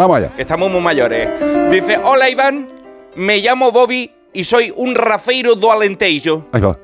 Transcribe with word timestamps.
Vamos 0.00 0.16
allá. 0.16 0.32
Que 0.34 0.40
estamos 0.40 0.70
muy 0.70 0.80
mayores. 0.80 1.28
Dice, 1.70 1.98
hola 2.02 2.30
Iván, 2.30 2.66
me 3.16 3.36
llamo 3.36 3.70
Bobby 3.70 4.10
y 4.32 4.44
soy 4.44 4.72
un 4.74 4.94
rafeiro 4.94 5.56
do 5.56 5.70
Alentejo, 5.70 6.46
Ahí 6.52 6.62
va. 6.62 6.78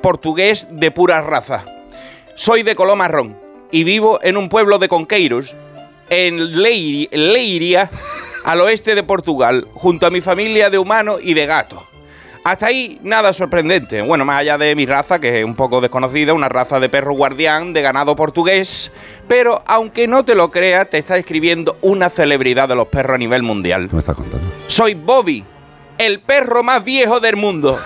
portugués 0.00 0.66
de 0.70 0.90
pura 0.90 1.20
raza. 1.20 1.66
Soy 2.34 2.62
de 2.62 2.74
color 2.74 2.96
marrón 2.96 3.36
y 3.70 3.84
vivo 3.84 4.18
en 4.22 4.38
un 4.38 4.48
pueblo 4.48 4.78
de 4.78 4.88
Conqueiros, 4.88 5.54
en 6.08 6.38
Leiri- 6.38 7.10
Leiria, 7.12 7.90
al 8.42 8.62
oeste 8.62 8.94
de 8.94 9.02
Portugal, 9.02 9.66
junto 9.74 10.06
a 10.06 10.10
mi 10.10 10.22
familia 10.22 10.70
de 10.70 10.78
humanos 10.78 11.20
y 11.22 11.34
de 11.34 11.44
gatos. 11.44 11.82
Hasta 12.44 12.66
ahí 12.66 12.98
nada 13.04 13.32
sorprendente. 13.32 14.02
Bueno, 14.02 14.24
más 14.24 14.40
allá 14.40 14.58
de 14.58 14.74
mi 14.74 14.84
raza, 14.84 15.20
que 15.20 15.40
es 15.40 15.44
un 15.44 15.54
poco 15.54 15.80
desconocida, 15.80 16.32
una 16.32 16.48
raza 16.48 16.80
de 16.80 16.88
perro 16.88 17.14
guardián 17.14 17.72
de 17.72 17.82
ganado 17.82 18.16
portugués. 18.16 18.90
Pero 19.28 19.62
aunque 19.66 20.08
no 20.08 20.24
te 20.24 20.34
lo 20.34 20.50
creas, 20.50 20.90
te 20.90 20.98
está 20.98 21.16
escribiendo 21.16 21.76
una 21.82 22.10
celebridad 22.10 22.68
de 22.68 22.74
los 22.74 22.88
perros 22.88 23.14
a 23.14 23.18
nivel 23.18 23.44
mundial. 23.44 23.86
¿Qué 23.88 23.94
me 23.94 24.00
estás 24.00 24.16
contando? 24.16 24.44
Soy 24.66 24.94
Bobby, 24.94 25.44
el 25.98 26.18
perro 26.20 26.64
más 26.64 26.82
viejo 26.82 27.20
del 27.20 27.36
mundo. 27.36 27.78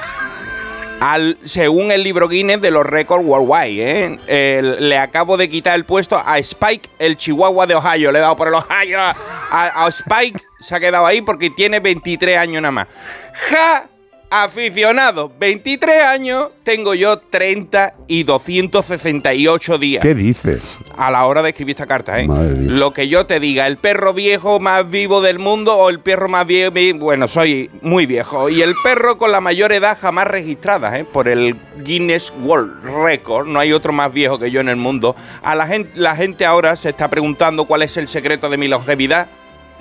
Al, 1.01 1.37
según 1.45 1.93
el 1.93 2.02
libro 2.02 2.27
Guinness 2.27 2.63
de 2.63 2.71
los 2.71 2.87
récords 2.87 3.23
worldwide, 3.23 4.19
¿eh? 4.27 4.63
Le 4.63 4.97
acabo 4.97 5.37
de 5.37 5.51
quitar 5.51 5.75
el 5.75 5.85
puesto 5.85 6.16
a 6.25 6.38
Spike, 6.38 6.88
el 6.99 7.19
chihuahua 7.19 7.66
de 7.66 7.75
Ohio. 7.75 8.11
Le 8.11 8.19
he 8.19 8.23
dado 8.23 8.35
por 8.35 8.49
el 8.49 8.55
Ohio. 8.55 8.99
A, 8.99 9.15
a 9.51 9.88
Spike 9.88 10.41
se 10.63 10.75
ha 10.75 10.80
quedado 10.80 11.05
ahí 11.05 11.21
porque 11.21 11.51
tiene 11.51 11.80
23 11.80 12.38
años 12.38 12.63
nada 12.63 12.73
más. 12.73 12.87
¡Ja! 13.35 13.91
Aficionado, 14.29 15.30
23 15.39 16.03
años, 16.03 16.48
tengo 16.65 16.95
yo 16.95 17.16
30 17.19 17.95
y 18.09 18.25
268 18.25 19.79
días 19.79 20.02
¿Qué 20.02 20.16
dices? 20.16 20.62
a 20.97 21.12
la 21.12 21.25
hora 21.27 21.43
de 21.43 21.51
escribir 21.51 21.75
esta 21.75 21.87
carta, 21.87 22.19
¿eh? 22.21 22.27
Madre. 22.27 22.57
Lo 22.62 22.93
que 22.93 23.07
yo 23.07 23.27
te 23.27 23.39
diga, 23.39 23.69
el 23.69 23.77
perro 23.77 24.12
viejo 24.12 24.59
más 24.59 24.91
vivo 24.91 25.21
del 25.21 25.39
mundo 25.39 25.77
o 25.77 25.91
el 25.91 26.01
perro 26.01 26.29
más 26.29 26.45
viejo, 26.45 26.73
bueno, 26.99 27.29
soy 27.29 27.71
muy 27.83 28.07
viejo. 28.07 28.49
Y 28.49 28.62
el 28.62 28.75
perro 28.82 29.16
con 29.16 29.30
la 29.30 29.41
mayor 29.41 29.71
edad 29.71 29.97
jamás 30.01 30.27
registrada, 30.27 30.99
¿eh? 30.99 31.04
Por 31.04 31.29
el 31.29 31.54
Guinness 31.85 32.32
World 32.43 32.82
Record, 33.04 33.47
no 33.47 33.60
hay 33.60 33.73
otro 33.73 33.93
más 33.93 34.13
viejo 34.13 34.41
que 34.41 34.51
yo 34.51 34.60
en 34.60 34.69
el 34.69 34.77
mundo. 34.77 35.15
A 35.43 35.54
la 35.54 35.69
gente, 35.69 35.93
la 35.95 36.16
gente 36.16 36.45
ahora 36.45 36.74
se 36.74 36.88
está 36.88 37.09
preguntando 37.09 37.65
cuál 37.65 37.82
es 37.82 37.97
el 37.97 38.09
secreto 38.09 38.49
de 38.49 38.57
mi 38.57 38.66
longevidad. 38.66 39.29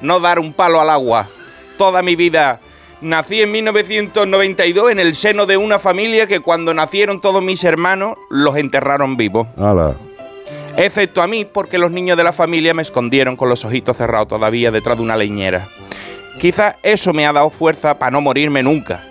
No 0.01 0.19
dar 0.19 0.37
un 0.37 0.53
palo 0.53 0.79
al 0.79 0.91
agua. 0.91 1.27
Toda 1.77 2.03
mi 2.03 2.15
vida. 2.15 2.59
Nací 3.01 3.41
en 3.41 3.51
1992 3.51 4.91
en 4.91 4.99
el 4.99 5.15
seno 5.15 5.45
de 5.45 5.57
una 5.57 5.79
familia 5.79 6.27
que 6.27 6.39
cuando 6.39 6.73
nacieron 6.73 7.21
todos 7.21 7.43
mis 7.43 7.63
hermanos 7.63 8.17
los 8.29 8.55
enterraron 8.57 9.17
vivos 9.17 9.47
excepto 10.77 11.21
a 11.21 11.27
mí 11.27 11.45
porque 11.45 11.77
los 11.77 11.91
niños 11.91 12.17
de 12.17 12.23
la 12.23 12.33
familia 12.33 12.73
me 12.73 12.81
escondieron 12.81 13.35
con 13.35 13.49
los 13.49 13.65
ojitos 13.65 13.97
cerrados 13.97 14.27
todavía 14.27 14.71
detrás 14.71 14.97
de 14.97 15.03
una 15.03 15.17
leñera. 15.17 15.67
Quizás 16.39 16.75
eso 16.83 17.13
me 17.13 17.25
ha 17.25 17.33
dado 17.33 17.49
fuerza 17.49 17.97
para 17.97 18.11
no 18.11 18.21
morirme 18.21 18.61
nunca. 18.61 19.03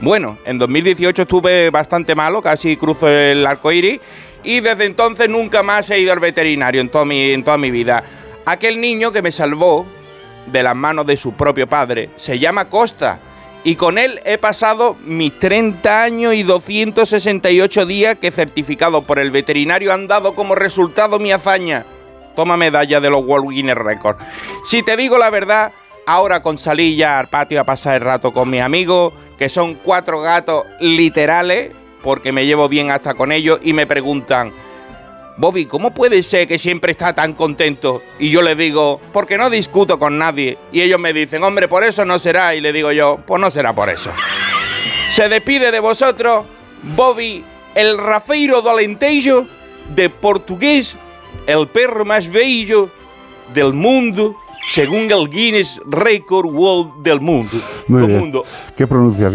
Bueno, 0.00 0.38
en 0.46 0.58
2018 0.58 1.22
estuve 1.22 1.70
bastante 1.70 2.14
malo, 2.14 2.40
casi 2.40 2.76
cruzo 2.76 3.08
el 3.08 3.46
arco 3.46 3.70
iris, 3.70 4.00
y 4.42 4.60
desde 4.60 4.86
entonces 4.86 5.28
nunca 5.28 5.62
más 5.62 5.90
he 5.90 6.00
ido 6.00 6.12
al 6.12 6.20
veterinario 6.20 6.80
en 6.80 6.88
toda 6.88 7.04
mi, 7.04 7.32
en 7.32 7.44
toda 7.44 7.58
mi 7.58 7.70
vida. 7.70 8.02
Aquel 8.46 8.80
niño 8.80 9.12
que 9.12 9.20
me 9.20 9.30
salvó 9.30 9.84
de 10.46 10.62
las 10.62 10.74
manos 10.74 11.06
de 11.06 11.18
su 11.18 11.32
propio 11.34 11.68
padre 11.68 12.10
se 12.16 12.38
llama 12.38 12.70
Costa. 12.70 13.20
Y 13.62 13.76
con 13.76 13.98
él 13.98 14.20
he 14.24 14.38
pasado 14.38 14.96
mis 15.04 15.38
30 15.38 16.02
años 16.02 16.34
y 16.34 16.42
268 16.42 17.84
días 17.84 18.16
que 18.18 18.30
certificado 18.30 19.02
por 19.02 19.18
el 19.18 19.30
veterinario 19.30 19.92
han 19.92 20.06
dado 20.06 20.34
como 20.34 20.54
resultado 20.54 21.18
mi 21.18 21.30
hazaña. 21.30 21.84
Toma 22.34 22.56
medalla 22.56 23.00
de 23.00 23.10
los 23.10 23.24
World 23.24 23.50
Guinness 23.50 23.76
Records. 23.76 24.24
Si 24.64 24.82
te 24.82 24.96
digo 24.96 25.18
la 25.18 25.28
verdad, 25.28 25.72
ahora 26.06 26.42
con 26.42 26.56
salir 26.56 26.96
ya 26.96 27.18
al 27.18 27.28
patio 27.28 27.60
a 27.60 27.64
pasar 27.64 27.96
el 27.96 28.00
rato 28.00 28.32
con 28.32 28.48
mis 28.48 28.62
amigos, 28.62 29.12
que 29.38 29.50
son 29.50 29.74
cuatro 29.74 30.22
gatos 30.22 30.64
literales, 30.80 31.72
porque 32.02 32.32
me 32.32 32.46
llevo 32.46 32.68
bien 32.68 32.90
hasta 32.90 33.12
con 33.12 33.30
ellos, 33.30 33.60
y 33.62 33.74
me 33.74 33.86
preguntan, 33.86 34.52
Bobby, 35.40 35.64
¿cómo 35.64 35.94
puede 35.94 36.22
ser 36.22 36.46
que 36.46 36.58
siempre 36.58 36.92
está 36.92 37.14
tan 37.14 37.32
contento? 37.32 38.02
Y 38.18 38.28
yo 38.28 38.42
le 38.42 38.54
digo, 38.54 39.00
porque 39.10 39.38
no 39.38 39.48
discuto 39.48 39.98
con 39.98 40.18
nadie. 40.18 40.58
Y 40.70 40.82
ellos 40.82 41.00
me 41.00 41.14
dicen, 41.14 41.42
hombre, 41.42 41.66
por 41.66 41.82
eso 41.82 42.04
no 42.04 42.18
será. 42.18 42.54
Y 42.54 42.60
le 42.60 42.74
digo 42.74 42.92
yo, 42.92 43.18
pues 43.26 43.40
no 43.40 43.50
será 43.50 43.74
por 43.74 43.88
eso. 43.88 44.10
Se 45.10 45.30
despide 45.30 45.70
de 45.70 45.80
vosotros, 45.80 46.44
Bobby, 46.94 47.42
el 47.74 47.96
rafeiro 47.96 48.60
do 48.60 48.68
Alentejo, 48.68 49.46
de 49.94 50.10
portugués, 50.10 50.94
el 51.46 51.66
perro 51.68 52.04
más 52.04 52.30
bello 52.30 52.90
del 53.54 53.72
mundo, 53.72 54.36
según 54.68 55.10
el 55.10 55.30
Guinness 55.30 55.80
Record 55.86 56.48
World 56.52 57.02
del 57.02 57.18
mundo. 57.18 57.56
Muy 57.88 58.00
Del 58.02 58.08
bien. 58.08 58.20
mundo. 58.20 58.44
¿Qué 58.76 58.86
pronunciación? 58.86 59.28